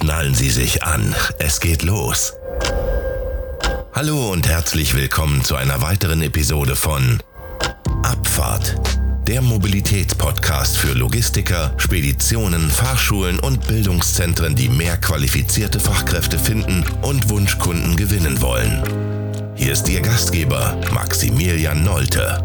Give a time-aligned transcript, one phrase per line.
[0.00, 2.34] Schnallen Sie sich an, es geht los.
[3.92, 7.20] Hallo und herzlich willkommen zu einer weiteren Episode von
[8.04, 8.76] Abfahrt,
[9.26, 17.96] der Mobilitätspodcast für Logistiker, Speditionen, Fahrschulen und Bildungszentren, die mehr qualifizierte Fachkräfte finden und Wunschkunden
[17.96, 18.84] gewinnen wollen.
[19.56, 22.40] Hier ist Ihr Gastgeber Maximilian Nolte.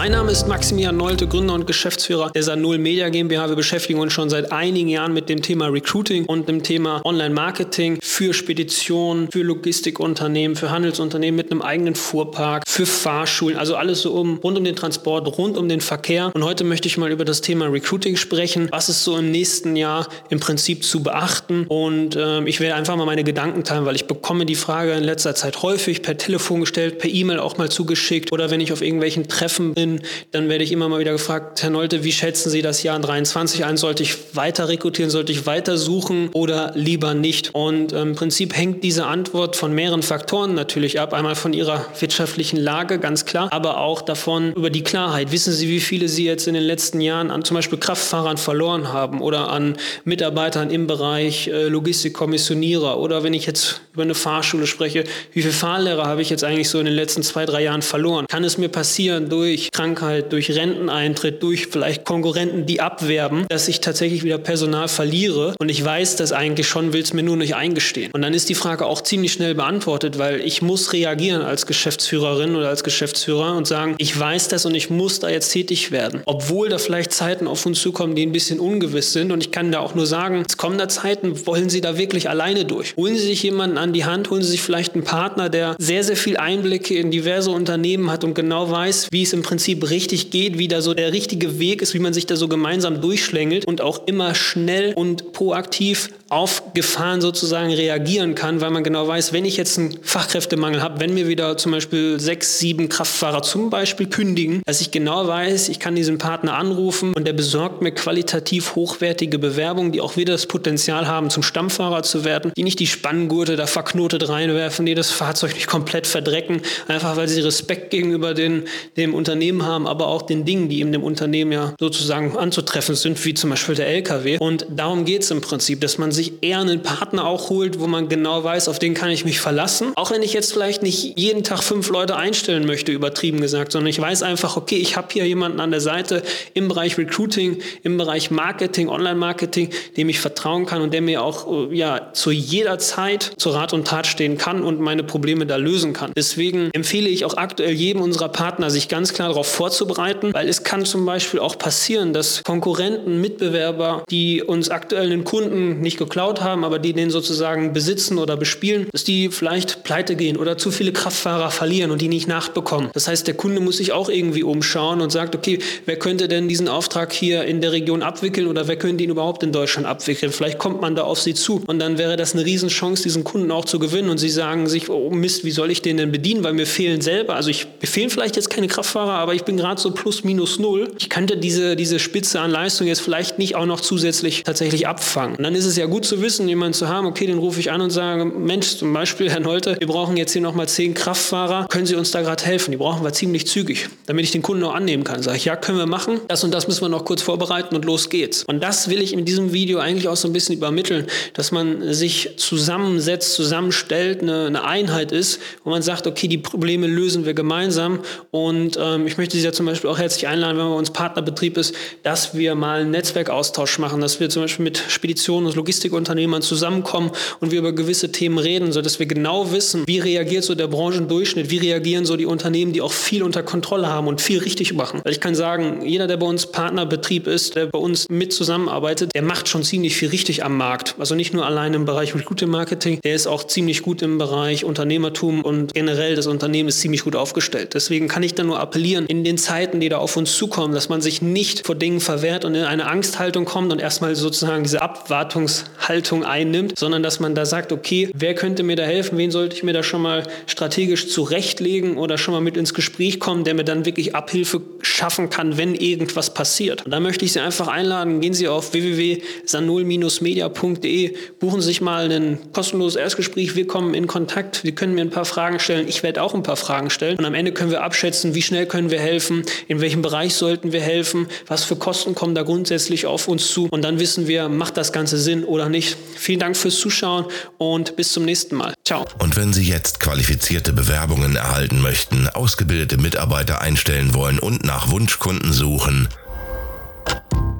[0.00, 3.50] Mein Name ist Maximilian Nolte, Gründer und Geschäftsführer der Sanol Media GmbH.
[3.50, 7.98] Wir beschäftigen uns schon seit einigen Jahren mit dem Thema Recruiting und dem Thema Online-Marketing
[8.00, 14.12] für Speditionen, für Logistikunternehmen, für Handelsunternehmen mit einem eigenen Fuhrpark, für Fahrschulen, also alles so
[14.12, 16.30] um, rund um den Transport, rund um den Verkehr.
[16.32, 18.68] Und heute möchte ich mal über das Thema Recruiting sprechen.
[18.72, 21.66] Was ist so im nächsten Jahr im Prinzip zu beachten?
[21.68, 25.04] Und ähm, ich werde einfach mal meine Gedanken teilen, weil ich bekomme die Frage in
[25.04, 28.80] letzter Zeit häufig per Telefon gestellt, per E-Mail auch mal zugeschickt oder wenn ich auf
[28.80, 29.89] irgendwelchen Treffen bin,
[30.30, 33.64] dann werde ich immer mal wieder gefragt, Herr Nolte, wie schätzen Sie das Jahr 23
[33.64, 33.78] ein?
[33.78, 35.10] Sollte ich weiter rekrutieren?
[35.10, 37.54] Sollte ich weiter suchen oder lieber nicht?
[37.54, 41.14] Und ähm, im Prinzip hängt diese Antwort von mehreren Faktoren natürlich ab.
[41.14, 45.30] Einmal von Ihrer wirtschaftlichen Lage, ganz klar, aber auch davon über die Klarheit.
[45.30, 48.92] Wissen Sie, wie viele Sie jetzt in den letzten Jahren an zum Beispiel Kraftfahrern verloren
[48.92, 54.66] haben oder an Mitarbeitern im Bereich äh, Logistikkommissionierer oder wenn ich jetzt über eine Fahrschule
[54.66, 57.82] spreche, wie viele Fahrlehrer habe ich jetzt eigentlich so in den letzten zwei, drei Jahren
[57.82, 58.26] verloren?
[58.28, 63.80] Kann es mir passieren durch Krankheit, durch Renteneintritt, durch vielleicht Konkurrenten, die abwerben, dass ich
[63.80, 67.54] tatsächlich wieder Personal verliere und ich weiß das eigentlich schon, will es mir nur nicht
[67.54, 68.10] eingestehen.
[68.12, 72.56] Und dann ist die Frage auch ziemlich schnell beantwortet, weil ich muss reagieren als Geschäftsführerin
[72.56, 76.22] oder als Geschäftsführer und sagen, ich weiß das und ich muss da jetzt tätig werden.
[76.26, 79.72] Obwohl da vielleicht Zeiten auf uns zukommen, die ein bisschen ungewiss sind und ich kann
[79.72, 82.94] da auch nur sagen, es kommen da Zeiten, wollen Sie da wirklich alleine durch?
[82.96, 86.04] Holen Sie sich jemanden an die Hand, holen Sie sich vielleicht einen Partner, der sehr,
[86.04, 90.30] sehr viel Einblicke in diverse Unternehmen hat und genau weiß, wie es im Prinzip richtig
[90.30, 93.64] geht, wie da so der richtige Weg ist, wie man sich da so gemeinsam durchschlängelt
[93.64, 99.32] und auch immer schnell und proaktiv auf Gefahren sozusagen reagieren kann, weil man genau weiß,
[99.32, 103.68] wenn ich jetzt einen Fachkräftemangel habe, wenn mir wieder zum Beispiel sechs, sieben Kraftfahrer zum
[103.68, 107.90] Beispiel kündigen, dass ich genau weiß, ich kann diesen Partner anrufen und der besorgt mir
[107.90, 112.78] qualitativ hochwertige Bewerbungen, die auch wieder das Potenzial haben, zum Stammfahrer zu werden, die nicht
[112.78, 117.90] die Spanngurte da verknotet reinwerfen, die das Fahrzeug nicht komplett verdrecken, einfach weil sie Respekt
[117.90, 122.36] gegenüber den, dem Unternehmen haben, aber auch den Dingen, die in dem Unternehmen ja sozusagen
[122.36, 124.38] anzutreffen sind, wie zum Beispiel der LKW.
[124.38, 127.86] Und darum geht es im Prinzip, dass man sich eher einen Partner auch holt, wo
[127.86, 129.92] man genau weiß, auf den kann ich mich verlassen.
[129.96, 133.88] Auch wenn ich jetzt vielleicht nicht jeden Tag fünf Leute einstellen möchte, übertrieben gesagt, sondern
[133.88, 136.22] ich weiß einfach, okay, ich habe hier jemanden an der Seite
[136.54, 141.70] im Bereich Recruiting, im Bereich Marketing, Online-Marketing, dem ich vertrauen kann und der mir auch
[141.70, 145.92] ja, zu jeder Zeit zu Rat und Tat stehen kann und meine Probleme da lösen
[145.92, 146.12] kann.
[146.16, 150.64] Deswegen empfehle ich auch aktuell jedem unserer Partner, sich ganz klar darauf vorzubereiten, weil es
[150.64, 156.40] kann zum Beispiel auch passieren, dass Konkurrenten, Mitbewerber, die uns aktuell einen Kunden nicht geklaut
[156.40, 160.70] haben, aber die den sozusagen besitzen oder bespielen, dass die vielleicht pleite gehen oder zu
[160.70, 162.90] viele Kraftfahrer verlieren und die nicht nachbekommen.
[162.92, 166.48] Das heißt, der Kunde muss sich auch irgendwie umschauen und sagt, okay, wer könnte denn
[166.48, 170.32] diesen Auftrag hier in der Region abwickeln oder wer könnte ihn überhaupt in Deutschland abwickeln?
[170.32, 173.50] Vielleicht kommt man da auf sie zu und dann wäre das eine Riesenchance, diesen Kunden
[173.50, 176.44] auch zu gewinnen und sie sagen sich, oh Mist, wie soll ich den denn bedienen,
[176.44, 179.56] weil mir fehlen selber, also ich, mir fehlen vielleicht jetzt keine Kraftfahrer, aber ich bin
[179.56, 180.88] gerade so plus minus null.
[180.98, 185.36] Ich könnte diese, diese Spitze an Leistung jetzt vielleicht nicht auch noch zusätzlich tatsächlich abfangen.
[185.36, 187.70] Und dann ist es ja gut zu wissen, jemanden zu haben, okay, den rufe ich
[187.70, 191.68] an und sage, Mensch, zum Beispiel Herr Nolte, wir brauchen jetzt hier nochmal zehn Kraftfahrer,
[191.68, 192.72] können Sie uns da gerade helfen?
[192.72, 195.22] Die brauchen wir ziemlich zügig, damit ich den Kunden auch annehmen kann.
[195.22, 196.20] Sage ich, ja, können wir machen.
[196.26, 198.42] Das und das müssen wir noch kurz vorbereiten und los geht's.
[198.48, 201.94] Und das will ich in diesem Video eigentlich auch so ein bisschen übermitteln, dass man
[201.94, 207.34] sich zusammensetzt, zusammenstellt, eine, eine Einheit ist, wo man sagt, okay, die Probleme lösen wir
[207.34, 208.00] gemeinsam.
[208.32, 211.58] Und ähm, ich möchte Sie ja zum Beispiel auch herzlich einladen, wenn bei uns Partnerbetrieb
[211.58, 216.40] ist, dass wir mal einen Netzwerkaustausch machen, dass wir zum Beispiel mit Speditionen und Logistikunternehmern
[216.40, 217.10] zusammenkommen
[217.40, 221.50] und wir über gewisse Themen reden, sodass wir genau wissen, wie reagiert so der Branchendurchschnitt,
[221.50, 225.02] wie reagieren so die Unternehmen, die auch viel unter Kontrolle haben und viel richtig machen.
[225.04, 229.14] Weil ich kann sagen, jeder, der bei uns Partnerbetrieb ist, der bei uns mit zusammenarbeitet,
[229.14, 230.94] der macht schon ziemlich viel richtig am Markt.
[230.98, 234.64] Also nicht nur allein im Bereich Recruiting Marketing, der ist auch ziemlich gut im Bereich
[234.64, 237.74] Unternehmertum und generell das Unternehmen ist ziemlich gut aufgestellt.
[237.74, 240.88] Deswegen kann ich da nur appellieren, in den Zeiten, die da auf uns zukommen, dass
[240.88, 244.82] man sich nicht vor Dingen verwehrt und in eine Angsthaltung kommt und erstmal sozusagen diese
[244.82, 249.56] Abwartungshaltung einnimmt, sondern dass man da sagt, okay, wer könnte mir da helfen, wen sollte
[249.56, 253.54] ich mir da schon mal strategisch zurechtlegen oder schon mal mit ins Gespräch kommen, der
[253.54, 256.84] mir dann wirklich Abhilfe schaffen kann, wenn irgendwas passiert.
[256.84, 262.12] Und da möchte ich Sie einfach einladen, gehen Sie auf www.sanol-media.de, buchen Sie sich mal
[262.12, 266.04] ein kostenloses Erstgespräch, wir kommen in Kontakt, Sie können mir ein paar Fragen stellen, ich
[266.04, 267.18] werde auch ein paar Fragen stellen.
[267.18, 270.72] Und am Ende können wir abschätzen, wie schnell können wir helfen, in welchem Bereich sollten
[270.72, 274.48] wir helfen, was für Kosten kommen da grundsätzlich auf uns zu und dann wissen wir,
[274.48, 275.96] macht das Ganze Sinn oder nicht.
[276.16, 277.26] Vielen Dank fürs Zuschauen
[277.58, 278.74] und bis zum nächsten Mal.
[278.84, 279.06] Ciao.
[279.18, 285.52] Und wenn Sie jetzt qualifizierte Bewerbungen erhalten möchten, ausgebildete Mitarbeiter einstellen wollen und nach Wunschkunden
[285.52, 286.08] suchen,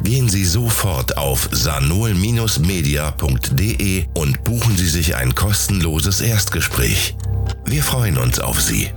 [0.03, 7.15] Gehen Sie sofort auf sanol-media.de und buchen Sie sich ein kostenloses Erstgespräch.
[7.65, 8.91] Wir freuen uns auf Sie.